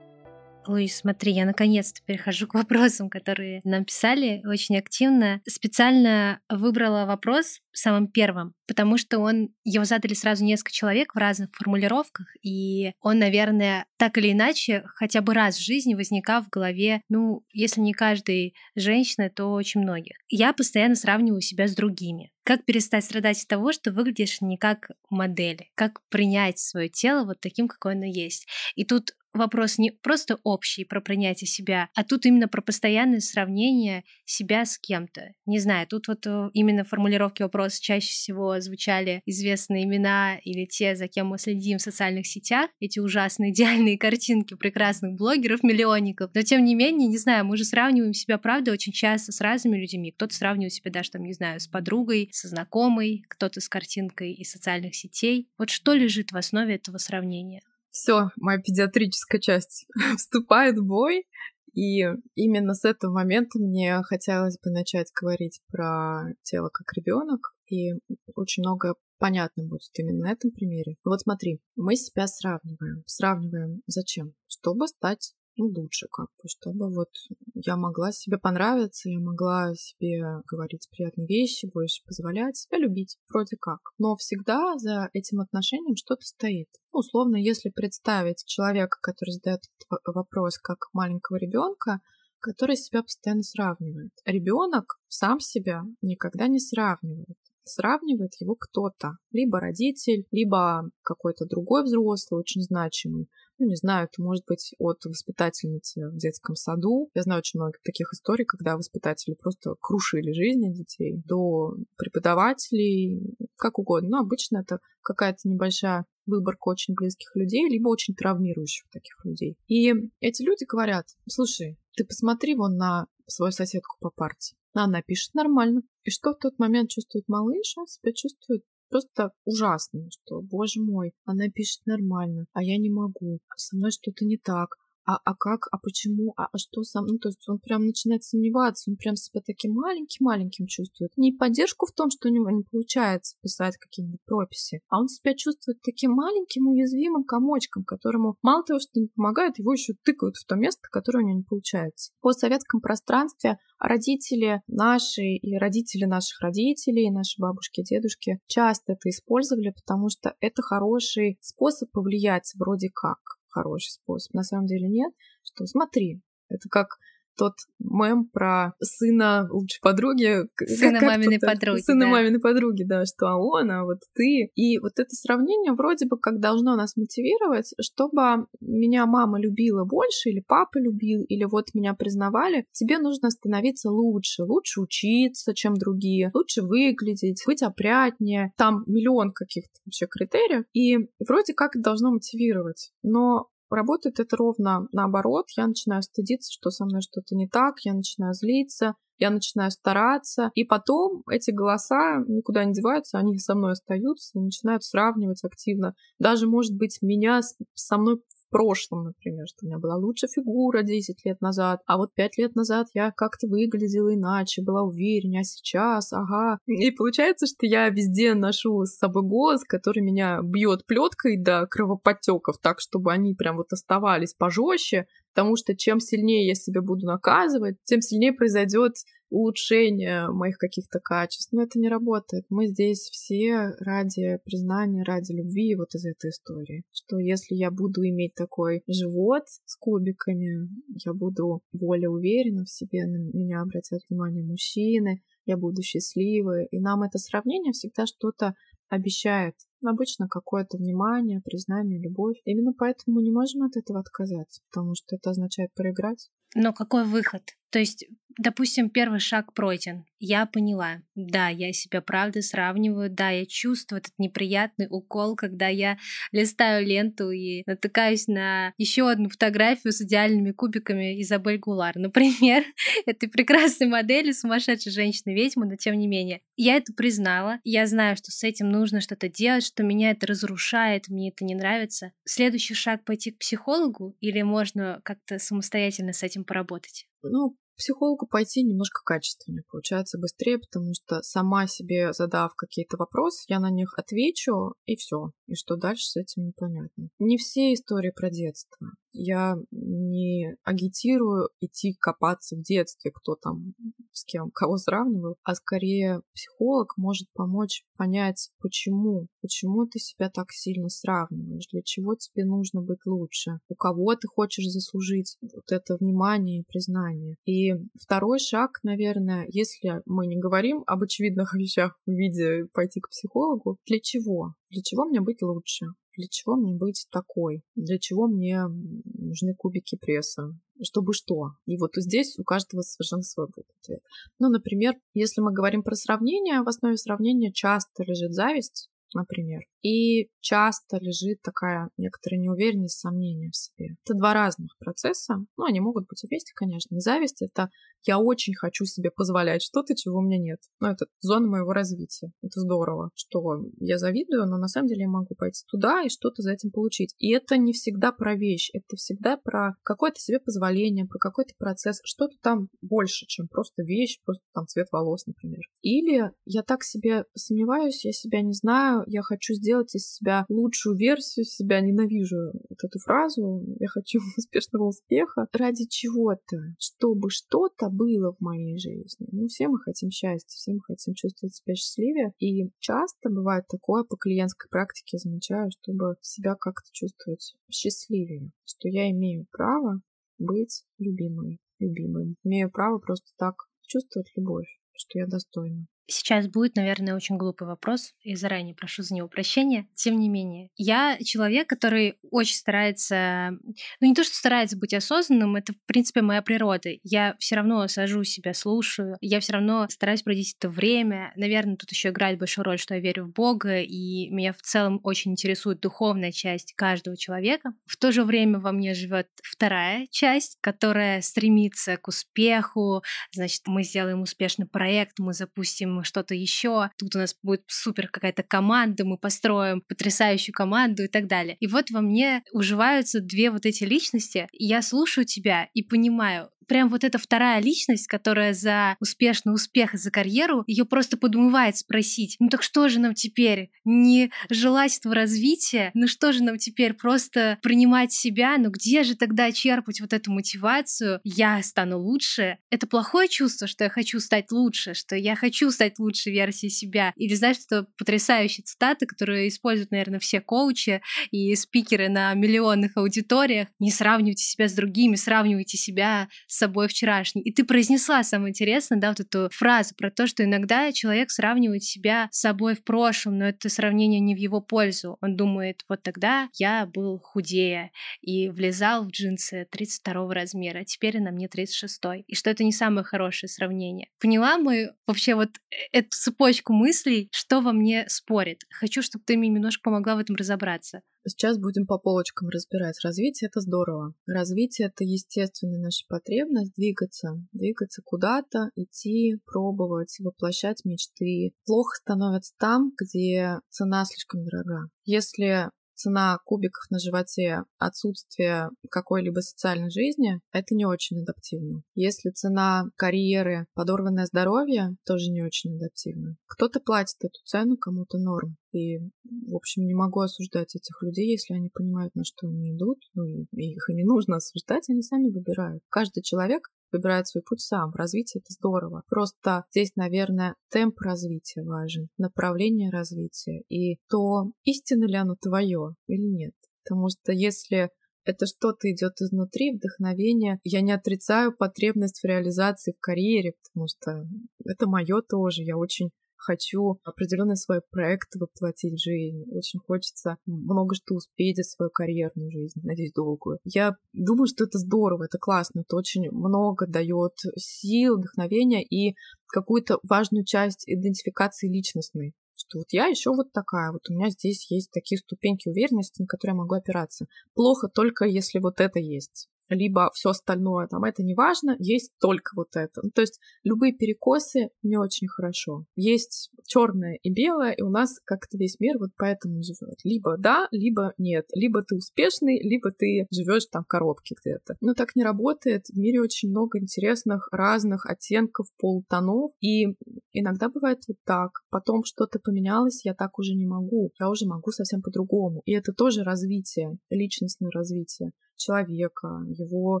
[0.68, 5.40] Ой, смотри, я наконец-то перехожу к вопросам, которые нам писали очень активно.
[5.46, 11.50] Специально выбрала вопрос самым первым, потому что он его задали сразу несколько человек в разных
[11.52, 17.02] формулировках, и он, наверное, так или иначе хотя бы раз в жизни возникал в голове,
[17.08, 20.16] ну, если не каждой женщины, то очень многих.
[20.28, 22.32] Я постоянно сравниваю себя с другими.
[22.44, 25.68] Как перестать страдать от того, что выглядишь не как модель?
[25.74, 28.46] Как принять свое тело вот таким, какое оно есть?
[28.74, 34.04] И тут вопрос не просто общий про принятие себя, а тут именно про постоянное сравнение
[34.24, 35.32] себя с кем-то.
[35.46, 40.96] Не знаю, тут вот э, именно формулировки вопроса чаще всего звучали известные имена или те,
[40.96, 46.30] за кем мы следим в социальных сетях, эти ужасные идеальные картинки прекрасных блогеров, миллионников.
[46.34, 49.78] Но тем не менее, не знаю, мы же сравниваем себя, правда, очень часто с разными
[49.78, 50.12] людьми.
[50.12, 54.50] Кто-то сравнивает себя даже, там, не знаю, с подругой, со знакомой, кто-то с картинкой из
[54.50, 55.48] социальных сетей.
[55.58, 57.62] Вот что лежит в основе этого сравнения?
[57.96, 59.86] Все, моя педиатрическая часть
[60.18, 61.26] вступает в бой.
[61.74, 62.04] И
[62.34, 67.92] именно с этого момента мне хотелось бы начать говорить про тело как ребенок, и
[68.34, 70.96] очень много понятно будет именно на этом примере.
[71.04, 73.02] Вот смотри, мы себя сравниваем.
[73.06, 74.32] Сравниваем зачем?
[74.46, 77.08] Чтобы стать ну, лучше как бы, чтобы вот
[77.54, 83.56] я могла себе понравиться, я могла себе говорить приятные вещи, больше позволять себя любить, вроде
[83.56, 83.80] как.
[83.98, 86.68] Но всегда за этим отношением что-то стоит.
[86.92, 92.00] Ну, условно, если представить человека, который задает этот вопрос как маленького ребенка,
[92.40, 94.12] который себя постоянно сравнивает.
[94.24, 97.38] Ребенок сам себя никогда не сравнивает
[97.68, 99.18] сравнивает его кто-то.
[99.32, 105.04] Либо родитель, либо какой-то другой взрослый, очень значимый ну, не знаю, это может быть от
[105.04, 107.10] воспитательницы в детском саду.
[107.14, 113.78] Я знаю очень много таких историй, когда воспитатели просто крушили жизни детей, до преподавателей, как
[113.78, 114.08] угодно.
[114.10, 119.56] Но обычно это какая-то небольшая выборка очень близких людей, либо очень травмирующих таких людей.
[119.68, 124.56] И эти люди говорят, слушай, ты посмотри вон на свою соседку по партии.
[124.74, 125.82] Она пишет нормально.
[126.04, 127.74] И что в тот момент чувствует малыш?
[127.76, 133.38] Он себя чувствует просто ужасно, что, боже мой, она пишет нормально, а я не могу,
[133.56, 137.18] со мной что-то не так, а, а как, а почему, а, а что сам, ну,
[137.18, 141.12] то есть он прям начинает сомневаться, он прям себя таким маленьким-маленьким чувствует.
[141.16, 145.34] Не поддержку в том, что у него не получается писать какие-нибудь прописи, а он себя
[145.34, 150.44] чувствует таким маленьким, уязвимым комочком, которому мало того, что не помогает, его еще тыкают в
[150.44, 152.10] то место, которое у него не получается.
[152.18, 159.08] В постсоветском пространстве родители наши и родители наших родителей, наши бабушки и дедушки часто это
[159.08, 163.18] использовали, потому что это хороший способ повлиять вроде как
[163.56, 164.34] хороший способ.
[164.34, 166.98] На самом деле нет, что смотри, это как
[167.36, 170.48] тот мем про сына лучшей подруги.
[170.66, 171.80] Сына как, маминой подруги.
[171.80, 172.10] Сына да.
[172.10, 174.50] маминой подруги, да, что а он, а вот ты.
[174.54, 180.30] И вот это сравнение вроде бы как должно нас мотивировать, чтобы меня мама любила больше,
[180.30, 186.30] или папа любил, или вот меня признавали, тебе нужно становиться лучше, лучше учиться, чем другие,
[186.34, 188.52] лучше выглядеть, быть опрятнее.
[188.56, 190.64] Там миллион каких-то вообще критериев.
[190.72, 192.92] И вроде как это должно мотивировать.
[193.02, 195.46] Но Работает это ровно наоборот.
[195.56, 200.50] Я начинаю стыдиться, что со мной что-то не так, я начинаю злиться, я начинаю стараться,
[200.54, 205.94] и потом эти голоса никуда не деваются, они со мной остаются, начинают сравнивать активно.
[206.18, 207.40] Даже, может быть, меня
[207.74, 211.96] со мной в прошлом, например, что у меня была лучшая фигура 10 лет назад, а
[211.96, 216.58] вот 5 лет назад я как-то выглядела иначе, была увереннее, а сейчас, ага.
[216.66, 222.58] И получается, что я везде ношу с собой голос, который меня бьет плеткой до кровоподтеков,
[222.58, 227.76] так, чтобы они прям вот оставались пожестче, потому что чем сильнее я себя буду наказывать,
[227.84, 228.94] тем сильнее произойдет
[229.28, 231.52] улучшение моих каких-то качеств.
[231.52, 232.46] Но это не работает.
[232.48, 236.84] Мы здесь все ради признания, ради любви вот из этой истории.
[236.90, 240.70] Что если я буду иметь такой живот с кубиками,
[241.04, 246.66] я буду более уверена в себе, на меня обратят внимание мужчины, я буду счастливой.
[246.70, 248.54] И нам это сравнение всегда что-то
[248.88, 249.54] обещает.
[249.88, 252.36] Обычно какое-то внимание, признание, любовь.
[252.44, 256.30] Именно поэтому мы не можем от этого отказаться, потому что это означает проиграть.
[256.54, 257.42] Но какой выход?
[257.70, 258.06] То есть
[258.38, 260.04] допустим, первый шаг пройден.
[260.18, 261.02] Я поняла.
[261.14, 263.10] Да, я себя правда сравниваю.
[263.10, 265.98] Да, я чувствую этот неприятный укол, когда я
[266.32, 271.96] листаю ленту и натыкаюсь на еще одну фотографию с идеальными кубиками Изабель Гулар.
[271.96, 272.64] Например,
[273.06, 276.40] этой прекрасной модели, сумасшедшей женщины-ведьмы, но тем не менее.
[276.56, 277.60] Я это признала.
[277.64, 281.54] Я знаю, что с этим нужно что-то делать, что меня это разрушает, мне это не
[281.54, 282.12] нравится.
[282.24, 287.06] Следующий шаг пойти к психологу или можно как-то самостоятельно с этим поработать?
[287.30, 293.60] Ну, психологу пойти немножко качественнее, получается быстрее, потому что сама себе задав какие-то вопросы, я
[293.60, 295.30] на них отвечу, и все.
[295.46, 297.08] И что дальше с этим непонятно.
[297.18, 298.88] Не все истории про детство.
[299.18, 303.72] Я не агитирую идти копаться в детстве, кто там
[304.12, 310.52] с кем, кого сравниваю, а скорее психолог может помочь понять, почему, почему ты себя так
[310.52, 315.96] сильно сравниваешь, для чего тебе нужно быть лучше, у кого ты хочешь заслужить вот это
[315.98, 317.36] внимание и признание.
[317.46, 323.08] И второй шаг, наверное, если мы не говорим об очевидных вещах в виде пойти к
[323.08, 324.54] психологу, для чего?
[324.70, 325.86] Для чего мне быть лучше?
[326.16, 327.62] Для чего мне быть такой?
[327.74, 330.58] Для чего мне нужны кубики пресса?
[330.82, 331.52] Чтобы что?
[331.66, 334.00] И вот здесь у каждого совершенно свой будет ответ.
[334.38, 339.62] Ну, например, если мы говорим про сравнение, в основе сравнения часто лежит зависть, например.
[339.82, 343.96] И часто лежит такая некоторая неуверенность, сомнение в себе.
[344.04, 345.36] Это два разных процесса.
[345.56, 346.96] Ну, они могут быть вместе, конечно.
[346.96, 347.70] И зависть— это
[348.04, 350.60] я очень хочу себе позволять что-то, чего у меня нет.
[350.80, 352.32] Ну, это зона моего развития.
[352.42, 356.42] Это здорово, что я завидую, но на самом деле я могу пойти туда и что-то
[356.42, 357.14] за этим получить.
[357.18, 362.00] И это не всегда про вещь, это всегда про какое-то себе позволение, про какой-то процесс,
[362.04, 365.60] что-то там больше, чем просто вещь, просто там цвет волос, например.
[365.82, 370.96] Или я так себе сомневаюсь, я себя не знаю, я хочу сделать из себя лучшую
[370.96, 378.32] версию себя, ненавижу вот эту фразу, я хочу успешного успеха, ради чего-то, чтобы что-то было
[378.32, 379.28] в моей жизни.
[379.32, 382.32] Ну, все мы хотим счастья, все мы хотим чувствовать себя счастливее.
[382.38, 389.10] И часто бывает такое по клиентской практике, замечаю, чтобы себя как-то чувствовать счастливее, что я
[389.10, 390.00] имею право
[390.38, 392.36] быть любимой, любимым.
[392.44, 395.86] Имею право просто так чувствовать любовь, что я достойна.
[396.08, 399.88] Сейчас будет, наверное, очень глупый вопрос, и заранее прошу за него прощения.
[399.94, 403.58] Тем не менее, я человек, который очень старается,
[404.00, 406.90] ну не то, что старается быть осознанным, это, в принципе, моя природа.
[407.02, 411.32] Я все равно сажу себя, слушаю, я все равно стараюсь проводить это время.
[411.36, 415.00] Наверное, тут еще играет большую роль, что я верю в Бога, и меня в целом
[415.02, 417.72] очень интересует духовная часть каждого человека.
[417.86, 423.02] В то же время во мне живет вторая часть, которая стремится к успеху.
[423.32, 428.42] Значит, мы сделаем успешный проект, мы запустим что-то еще, тут у нас будет супер какая-то
[428.42, 431.56] команда, мы построим потрясающую команду и так далее.
[431.60, 436.50] И вот во мне уживаются две вот эти личности, и я слушаю тебя и понимаю,
[436.66, 441.76] прям вот эта вторая личность, которая за успешный успех и за карьеру, ее просто подмывает
[441.76, 443.70] спросить, ну так что же нам теперь?
[443.84, 445.90] Не желать этого развития?
[445.94, 446.94] Ну что же нам теперь?
[446.94, 448.56] Просто принимать себя?
[448.58, 451.20] Ну где же тогда черпать вот эту мотивацию?
[451.24, 452.58] Я стану лучше.
[452.70, 457.12] Это плохое чувство, что я хочу стать лучше, что я хочу стать лучшей версией себя.
[457.16, 461.00] Или знаешь, это потрясающая цитата, которую используют, наверное, все коучи
[461.30, 463.68] и спикеры на миллионных аудиториях.
[463.78, 467.42] Не сравнивайте себя с другими, сравнивайте себя с собой вчерашний.
[467.42, 471.82] И ты произнесла, самое интересное, да, вот эту фразу про то, что иногда человек сравнивает
[471.82, 475.18] себя с собой в прошлом, но это сравнение не в его пользу.
[475.20, 477.90] Он думает, вот тогда я был худее
[478.22, 482.00] и влезал в джинсы 32 размера, а теперь на мне 36.
[482.26, 484.08] И что это не самое хорошее сравнение.
[484.18, 488.64] Поняла мы вообще вот э, эту цепочку мыслей, что во мне спорит.
[488.70, 491.02] Хочу, чтобы ты мне немножко помогла в этом разобраться.
[491.26, 493.02] Сейчас будем по полочкам разбирать.
[493.02, 494.14] Развитие— это здорово.
[494.26, 497.44] Развитие— это естественная наша потребность двигаться.
[497.52, 501.52] Двигаться куда-то, идти, пробовать, воплощать мечты.
[501.64, 504.88] Плохо становится там, где цена слишком дорога.
[505.04, 511.82] Если цена кубиков на животе, отсутствие какой-либо социальной жизни, это не очень адаптивно.
[511.94, 516.36] Если цена карьеры, подорванное здоровье, тоже не очень адаптивно.
[516.46, 518.56] Кто-то платит эту цену, кому-то норм.
[518.72, 522.98] И, в общем, не могу осуждать этих людей, если они понимают, на что они идут.
[523.14, 525.82] Ну, и их и не нужно осуждать, они сами выбирают.
[525.88, 527.92] Каждый человек выбирает свой путь сам.
[527.94, 529.02] Развитие— это здорово.
[529.08, 536.26] Просто здесь, наверное, темп развития важен, направление развития и то, истинно ли оно твое или
[536.26, 536.54] нет.
[536.82, 537.90] Потому что если
[538.26, 540.58] это что-то идет изнутри, вдохновение.
[540.64, 544.26] Я не отрицаю потребность в реализации в карьере, потому что
[544.64, 545.62] это мое тоже.
[545.62, 549.44] Я очень хочу определенный свой проект воплотить в жизнь.
[549.50, 553.58] Очень хочется много что успеть за свою карьерную жизнь, надеюсь, долгую.
[553.64, 559.14] Я думаю, что это здорово, это классно, это очень много дает сил, вдохновения и
[559.46, 564.70] какую-то важную часть идентификации личностной что вот я еще вот такая, вот у меня здесь
[564.70, 567.26] есть такие ступеньки уверенности, на которые я могу опираться.
[567.54, 572.52] Плохо только если вот это есть либо все остальное, там, это не важно, есть только
[572.56, 573.00] вот это.
[573.02, 575.84] Ну, то есть любые перекосы не очень хорошо.
[575.96, 579.98] Есть черное и белое, и у нас как-то весь мир вот поэтому живет.
[580.04, 581.46] Либо да, либо нет.
[581.52, 584.76] Либо ты успешный, либо ты живешь там в коробке где-то.
[584.80, 585.86] Но так не работает.
[585.86, 589.96] В мире очень много интересных разных оттенков, полутонов, и
[590.32, 591.62] иногда бывает вот так.
[591.70, 594.10] Потом что-то поменялось, я так уже не могу.
[594.18, 595.62] Я уже могу совсем по-другому.
[595.64, 600.00] И это тоже развитие, личностное развитие человека, его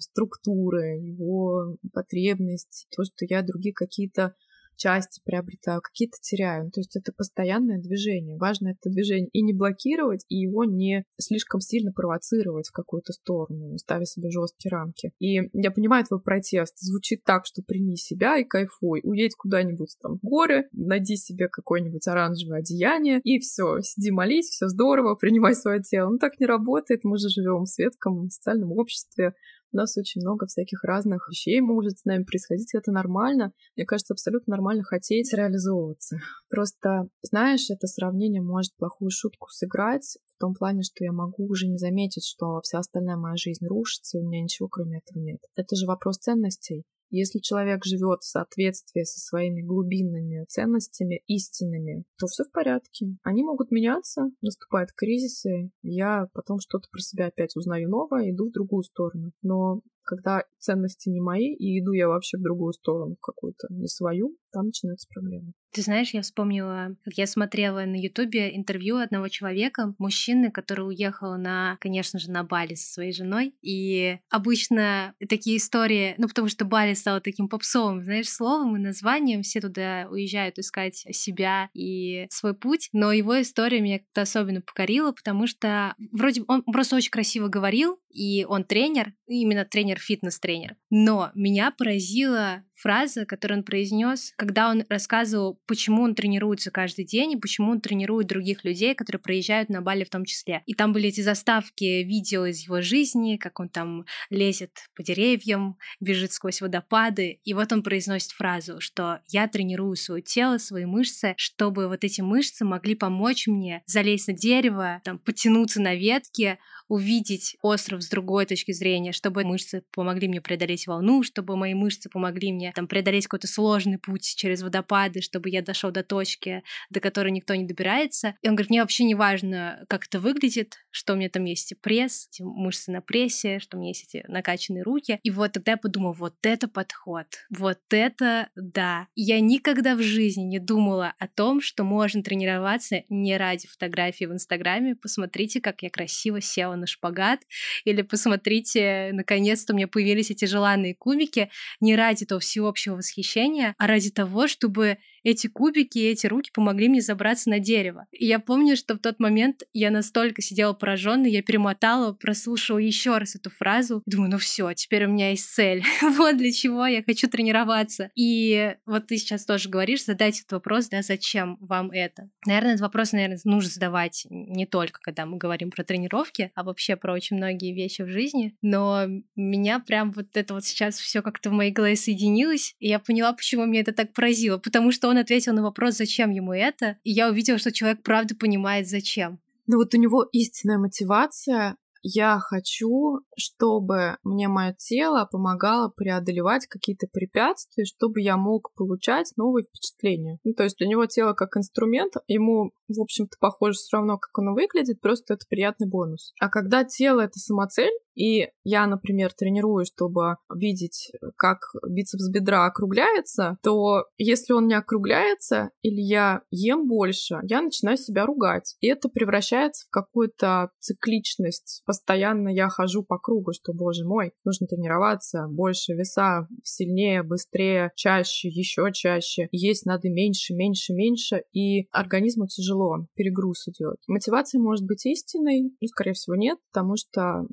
[0.00, 4.34] структуры, его потребности, то, что я другие какие-то
[4.76, 6.70] части приобретаю, какие-то теряю.
[6.70, 8.36] То есть это постоянное движение.
[8.36, 13.78] Важно это движение и не блокировать, и его не слишком сильно провоцировать в какую-то сторону,
[13.78, 15.12] ставя себе жесткие рамки.
[15.18, 16.78] И я понимаю твой протест.
[16.78, 19.00] Звучит так, что прими себя и кайфуй.
[19.04, 24.68] Уедь куда-нибудь там в горы, найди себе какое-нибудь оранжевое одеяние, и все, сиди молись, все
[24.68, 26.10] здорово, принимай свое тело.
[26.10, 27.04] Ну так не работает.
[27.04, 29.32] Мы же живем в светском социальном обществе,
[29.72, 33.52] у нас очень много всяких разных вещей может с нами происходить, это нормально.
[33.76, 36.18] Мне кажется, абсолютно нормально хотеть реализовываться.
[36.48, 41.68] Просто, знаешь, это сравнение может плохую шутку сыграть в том плане, что я могу уже
[41.68, 45.40] не заметить, что вся остальная моя жизнь рушится, и у меня ничего кроме этого нет.
[45.56, 46.84] Это же вопрос ценностей.
[47.12, 53.16] Если человек живет в соответствии со своими глубинными ценностями, истинными, то все в порядке.
[53.22, 58.52] Они могут меняться, наступают кризисы, я потом что-то про себя опять узнаю новое, иду в
[58.52, 59.32] другую сторону.
[59.42, 64.34] Но когда ценности не мои, и иду я вообще в другую сторону, какую-то, не свою,
[64.50, 65.52] там начинаются проблемы.
[65.72, 71.38] Ты знаешь, я вспомнила, как я смотрела на Ютубе интервью одного человека, мужчины, который уехал
[71.38, 73.54] на, конечно же, на Бали со своей женой.
[73.62, 79.42] И обычно такие истории, ну, потому что Бали стало таким попсовым, знаешь, словом и названием,
[79.42, 82.90] все туда уезжают искать себя и свой путь.
[82.92, 87.98] Но его история меня как-то особенно покорила, потому что вроде он просто очень красиво говорил,
[88.10, 90.76] и он тренер, именно тренер, фитнес-тренер.
[90.90, 97.32] Но меня поразило фраза, которую он произнес, когда он рассказывал, почему он тренируется каждый день
[97.32, 100.62] и почему он тренирует других людей, которые проезжают на Бали в том числе.
[100.66, 105.78] И там были эти заставки видео из его жизни, как он там лезет по деревьям,
[106.00, 107.40] бежит сквозь водопады.
[107.44, 112.20] И вот он произносит фразу, что я тренирую свое тело, свои мышцы, чтобы вот эти
[112.20, 116.58] мышцы могли помочь мне залезть на дерево, там, потянуться на ветке,
[116.92, 122.10] увидеть остров с другой точки зрения, чтобы мышцы помогли мне преодолеть волну, чтобы мои мышцы
[122.10, 127.00] помогли мне там преодолеть какой-то сложный путь через водопады, чтобы я дошел до точки, до
[127.00, 128.34] которой никто не добирается.
[128.42, 131.72] И он говорит, мне вообще не важно, как это выглядит, что у меня там есть
[131.80, 135.18] пресс, эти мышцы на прессе, что у меня есть эти накачанные руки.
[135.22, 139.06] И вот тогда я подумала, вот это подход, вот это да.
[139.14, 144.32] Я никогда в жизни не думала о том, что можно тренироваться не ради фотографии в
[144.32, 144.94] Инстаграме.
[144.94, 147.40] Посмотрите, как я красиво села на шпагат.
[147.84, 151.48] Или посмотрите, наконец-то у меня появились эти желанные кубики
[151.80, 157.00] не ради того всеобщего восхищения, а ради того, чтобы эти кубики эти руки помогли мне
[157.00, 158.06] забраться на дерево.
[158.12, 163.18] И я помню, что в тот момент я настолько сидела пораженная, я перемотала, прослушала еще
[163.18, 164.02] раз эту фразу.
[164.06, 165.84] Думаю, ну все, теперь у меня есть цель.
[166.02, 168.10] вот для чего я хочу тренироваться.
[168.14, 172.28] И вот ты сейчас тоже говоришь, задать этот вопрос, да, зачем вам это?
[172.46, 176.96] Наверное, этот вопрос, наверное, нужно задавать не только, когда мы говорим про тренировки, а вообще
[176.96, 178.56] про очень многие вещи в жизни.
[178.62, 179.06] Но
[179.36, 183.32] меня прям вот это вот сейчас все как-то в моей голове соединилось, и я поняла,
[183.32, 184.58] почему меня это так поразило.
[184.58, 188.34] Потому что он ответил на вопрос, зачем ему это, и я увидела, что человек правда
[188.34, 189.40] понимает, зачем.
[189.66, 197.06] Ну вот у него истинная мотивация я хочу, чтобы мне мое тело помогало преодолевать какие-то
[197.06, 200.38] препятствия, чтобы я мог получать новые впечатления.
[200.42, 204.36] Ну, то есть для него тело как инструмент, ему, в общем-то, похоже все равно, как
[204.36, 206.34] оно выглядит, просто это приятный бонус.
[206.40, 213.58] А когда тело— это самоцель, и я, например, тренирую, чтобы видеть, как бицепс бедра округляется,
[213.62, 218.76] то если он не округляется или я ем больше, я начинаю себя ругать.
[218.80, 221.82] И это превращается в какую-то цикличность.
[221.86, 228.48] Постоянно я хожу по кругу, что, боже мой, нужно тренироваться, больше веса, сильнее, быстрее, чаще,
[228.48, 229.48] еще чаще.
[229.52, 233.96] Есть надо меньше, меньше, меньше, и организму тяжело, перегруз идет.
[234.06, 237.46] Мотивация может быть истинной, ну, скорее всего, нет, потому что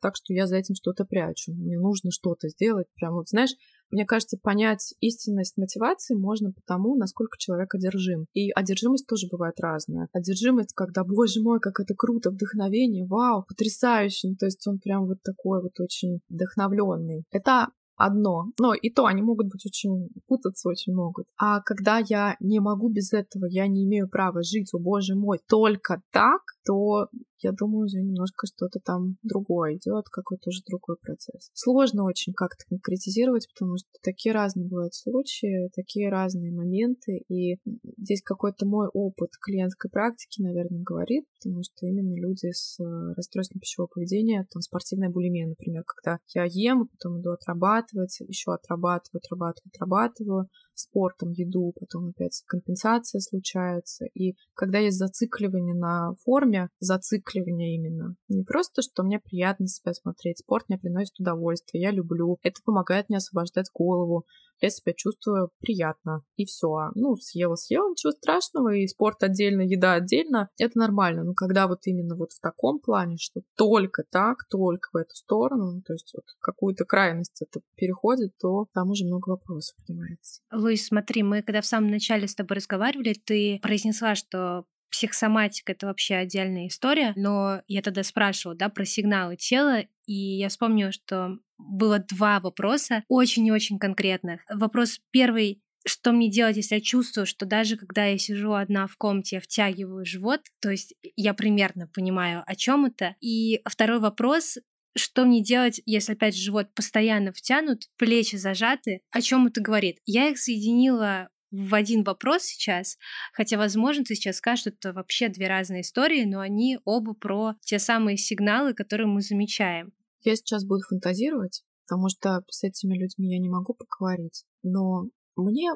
[0.00, 1.52] так, что я за этим что-то прячу.
[1.52, 2.86] Мне нужно что-то сделать.
[2.94, 3.54] Прям вот, знаешь,
[3.90, 8.26] мне кажется, понять истинность мотивации можно потому, насколько человек одержим.
[8.34, 10.08] И одержимость тоже бывает разная.
[10.12, 14.28] Одержимость, когда, боже мой, как это круто, вдохновение, вау, потрясающе.
[14.28, 17.24] Ну, то есть он прям вот такой вот очень вдохновленный.
[17.30, 17.68] Это
[18.00, 18.46] одно.
[18.58, 21.26] Но и то они могут быть очень путаться очень могут.
[21.36, 25.38] А когда я не могу без этого, я не имею права жить, о боже мой,
[25.46, 27.08] только так, то
[27.42, 31.50] я думаю, уже немножко что-то там другое идет, какой-то уже другой процесс.
[31.54, 37.58] Сложно очень как-то конкретизировать, потому что такие разные бывают случаи, такие разные моменты, и
[37.96, 43.60] здесь какой-то мой опыт клиентской практики, наверное, говорит, потому что именно люди с э, расстройством
[43.60, 49.70] пищевого поведения, там спортивная булимия, например, когда я ем, потом иду отрабатывать, еще отрабатываю, отрабатываю,
[49.72, 50.48] отрабатываю,
[50.80, 54.06] спортом, еду, потом опять компенсация случается.
[54.14, 60.38] И когда есть зацикливание на форме, зацикливание именно, не просто, что мне приятно себя смотреть,
[60.38, 64.24] спорт мне приносит удовольствие, я люблю, это помогает мне освобождать голову,
[64.60, 66.22] я себя чувствую приятно.
[66.36, 66.90] И все.
[66.94, 71.24] Ну, съела, съела, ничего страшного, и спорт отдельно, еда отдельно, это нормально.
[71.24, 75.82] Но когда вот именно вот в таком плане, что только так, только в эту сторону,
[75.82, 80.42] то есть вот какую-то крайность это переходит, то там уже много вопросов поднимается.
[80.52, 85.86] Луис, смотри, мы когда в самом начале с тобой разговаривали, ты произнесла, что психосоматика— это
[85.86, 91.38] вообще отдельная история, но я тогда спрашивала, да, про сигналы тела, и я вспомнила, что
[91.68, 94.42] было два вопроса, очень и очень конкретных.
[94.48, 98.96] Вопрос первый что мне делать, если я чувствую, что даже когда я сижу одна в
[98.96, 103.16] комнате, я втягиваю живот, то есть я примерно понимаю, о чем это.
[103.20, 104.58] И второй вопрос,
[104.96, 109.98] что мне делать, если опять живот постоянно втянут, плечи зажаты, о чем это говорит?
[110.04, 112.96] Я их соединила в один вопрос сейчас,
[113.32, 117.54] хотя, возможно, ты сейчас скажешь, что это вообще две разные истории, но они оба про
[117.62, 119.92] те самые сигналы, которые мы замечаем.
[120.22, 125.04] Я сейчас буду фантазировать, потому что с этими людьми я не могу поговорить, но
[125.36, 125.72] мне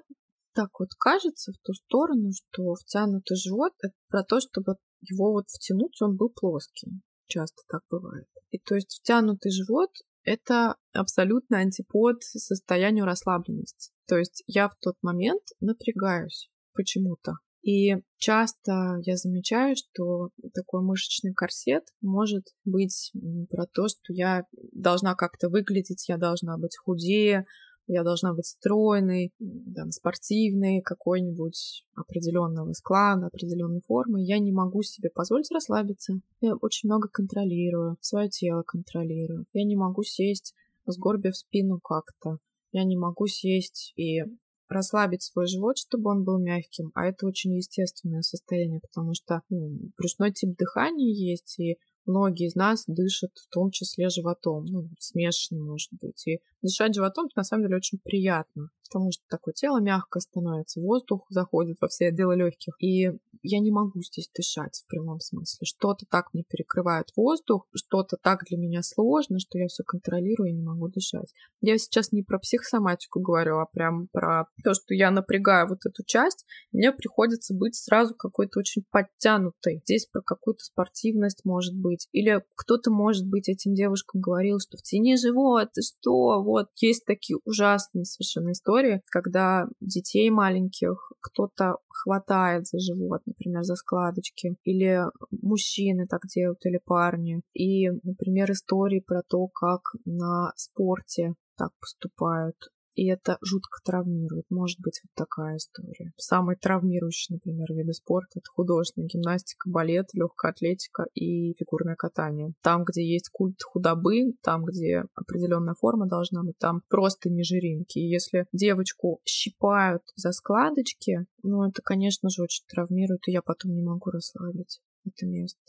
[0.52, 5.46] так вот кажется в ту сторону, что втянутый живот— это про то, чтобы его вот
[5.48, 7.00] втянуть, он был плоский.
[7.26, 8.28] Часто так бывает.
[8.50, 9.90] И то есть втянутый живот
[10.22, 13.92] это абсолютно антипод состоянию расслабленности.
[14.06, 17.34] То есть я в тот момент напрягаюсь почему-то.
[17.64, 23.10] И часто я замечаю, что такой мышечный корсет может быть
[23.48, 27.46] про то, что я должна как-то выглядеть, я должна быть худее,
[27.86, 29.32] я должна быть стройной,
[29.74, 34.22] там, спортивной, какой-нибудь определенного склада, определенной формы.
[34.22, 36.20] Я не могу себе позволить расслабиться.
[36.42, 39.46] Я очень много контролирую, свое тело контролирую.
[39.54, 40.54] Я не могу сесть,
[40.84, 42.38] сгорбив спину как-то.
[42.72, 44.22] Я не могу сесть и
[44.68, 49.90] расслабить свой живот, чтобы он был мягким, а это очень естественное состояние, потому что ну,
[49.96, 55.62] брюшной тип дыхания есть, и многие из нас дышат в том числе животом, ну, смешанный,
[55.62, 56.26] может быть.
[56.26, 61.26] И дышать животом на самом деле очень приятно, потому что такое тело мягко становится, воздух
[61.30, 62.74] заходит во все отделы легких.
[62.80, 63.12] И
[63.44, 65.66] я не могу здесь дышать в прямом смысле.
[65.66, 70.54] Что-то так мне перекрывает воздух, что-то так для меня сложно, что я все контролирую и
[70.54, 71.32] не могу дышать.
[71.60, 76.02] Я сейчас не про психосоматику говорю, а прям про то, что я напрягаю вот эту
[76.04, 79.82] часть, мне приходится быть сразу какой-то очень подтянутой.
[79.84, 82.08] Здесь про какую-то спортивность может быть.
[82.12, 86.42] Или кто-то, может быть, этим девушкам говорил, что в тени живот, ты что?
[86.42, 93.76] Вот, есть такие ужасные совершенно истории, когда детей маленьких кто-то хватает за живот, например, за
[93.76, 97.40] складочки, или мужчины так делают, или парни.
[97.54, 102.56] И, например, истории про то, как на спорте так поступают
[102.94, 104.46] и это жутко травмирует.
[104.50, 106.12] Может быть, вот такая история.
[106.16, 112.54] Самый травмирующий, например, виды спорта— это художественная гимнастика, балет, легкая атлетика и фигурное катание.
[112.62, 117.98] Там, где есть культ худобы, там, где определенная форма должна быть, там просто не жиринки.
[117.98, 123.74] И если девочку щипают за складочки, ну, это, конечно же, очень травмирует, и я потом
[123.74, 125.60] не могу расслабить это место.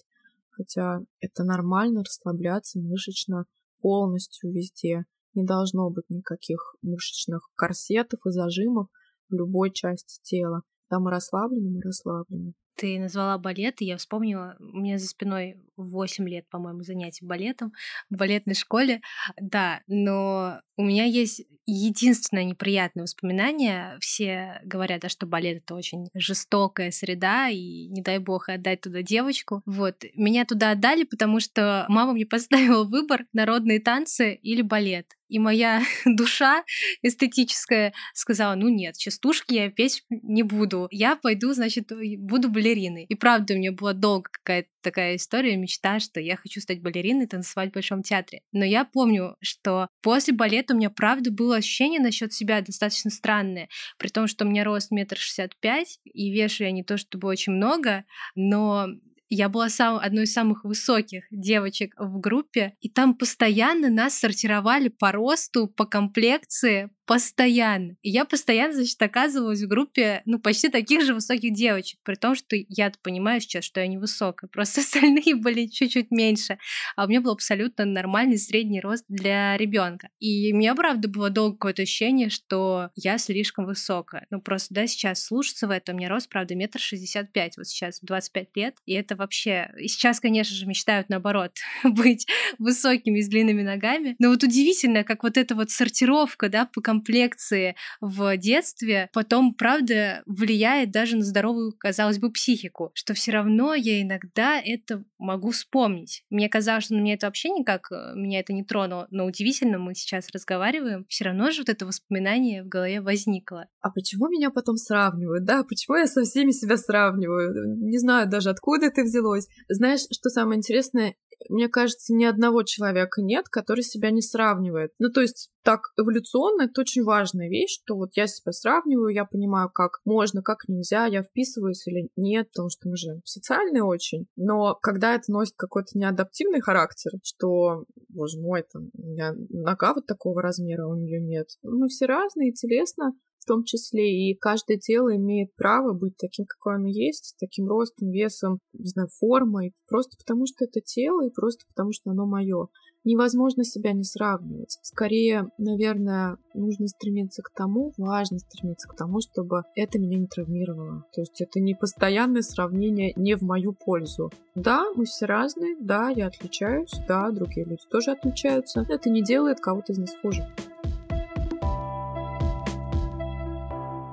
[0.52, 3.46] Хотя это нормально расслабляться мышечно
[3.82, 5.06] полностью везде
[5.36, 8.88] не должно быть никаких мышечных корсетов и зажимов
[9.30, 10.64] в любой части тела.
[10.88, 12.54] Когда мы расслаблены, мы расслаблены.
[12.78, 17.72] Ты назвала балет, и я вспомнила, у меня за спиной 8 лет, по-моему, занятий балетом
[18.10, 19.02] в балетной школе.
[19.40, 23.98] Да, но у меня есть единственное неприятное воспоминание.
[24.02, 29.02] Все говорят, да, что балет— это очень жестокая среда, и не дай бог отдать туда
[29.02, 29.62] девочку.
[29.66, 30.04] Вот.
[30.14, 35.14] Меня туда отдали, потому что мама мне поставила выбор— народные танцы или балет.
[35.28, 36.64] И моя душа
[37.02, 40.88] эстетическая сказала, ну нет, частушки я петь не буду.
[40.92, 43.06] Я пойду, значит, буду балериной.
[43.06, 47.26] И правда, у меня была долго какая-то такая история, мечта, что я хочу стать балериной,
[47.26, 48.42] танцевать в Большом театре.
[48.52, 53.68] Но я помню, что после балета у меня правда было ощущение насчет себя достаточно странное,
[53.98, 57.28] при том, что у меня рост метр шестьдесят пять, и вешу я не то чтобы
[57.28, 58.06] очень много,
[58.36, 58.88] но
[59.30, 64.90] я была сам, одной из самых высоких девочек в группе, и там постоянно нас сортировали
[64.90, 67.96] по росту, по комплекции, постоянно.
[68.02, 72.36] И я постоянно, значит, оказывалась в группе, ну, почти таких же высоких девочек, при том,
[72.36, 76.58] что я понимаю сейчас, что я невысокая, просто остальные были чуть-чуть меньше,
[76.96, 80.10] а у меня был абсолютно нормальный средний рост для ребенка.
[80.20, 84.26] И у меня, правда, было долго какое-то ощущение, что я слишком высокая.
[84.30, 87.68] Ну, просто, да, сейчас слушаться в этом, у меня рост, правда, метр шестьдесят пять, вот
[87.68, 89.72] сейчас 25 лет, и это вообще...
[89.80, 91.52] И сейчас, конечно же, мечтают, наоборот,
[91.84, 92.28] быть
[92.58, 97.76] высокими с длинными ногами, но вот удивительно, как вот эта вот сортировка, да, по комплекции
[98.02, 104.02] в детстве потом, правда, влияет даже на здоровую, казалось бы, психику, что все равно я
[104.02, 106.24] иногда это могу вспомнить.
[106.30, 109.78] Мне казалось, что на меня это вообще никак, э, меня это не тронуло, но удивительно,
[109.78, 113.68] мы сейчас разговариваем, все равно же вот это воспоминание в голове возникло.
[113.82, 115.64] А почему меня потом сравнивают, да?
[115.64, 117.78] Почему я со всеми себя сравниваю?
[117.78, 119.48] Не знаю даже, откуда это взялось.
[119.68, 121.16] Знаешь, что самое интересное?
[121.50, 124.92] Мне кажется, ни одного человека нет, который себя не сравнивает.
[125.00, 129.26] Ну, то есть так эволюционно это очень важная вещь, что вот я себя сравниваю, я
[129.26, 134.28] понимаю, как можно, как нельзя, я вписываюсь или нет, потому что мы же социальные очень.
[134.36, 140.06] Но когда это носит какой-то неадаптивный характер, что, боже мой, там, у меня нога вот
[140.06, 141.48] такого размера, у нее нет.
[141.64, 143.14] Мы все разные, телесно
[143.46, 148.10] в том числе, и каждое тело имеет право быть таким, какое оно есть, таким ростом,
[148.10, 152.68] весом, не знаю, формой, просто потому что это тело и просто потому что оно мое.
[153.04, 154.80] Невозможно себя не сравнивать.
[154.82, 161.06] Скорее, наверное, нужно стремиться к тому, важно стремиться к тому, чтобы это меня не травмировало.
[161.14, 164.32] То есть это не постоянное сравнение не в мою пользу.
[164.56, 168.86] Да, мы все разные, да, я отличаюсь, да, другие люди тоже отличаются.
[168.90, 170.48] Это не делает кого-то из нас хуже.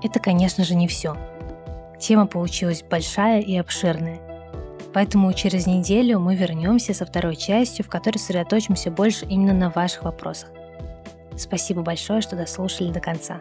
[0.03, 1.17] Это, конечно же, не все.
[1.99, 4.19] Тема получилась большая и обширная.
[4.93, 10.03] Поэтому через неделю мы вернемся со второй частью, в которой сосредоточимся больше именно на ваших
[10.03, 10.51] вопросах.
[11.37, 13.39] Спасибо большое, что дослушали до конца.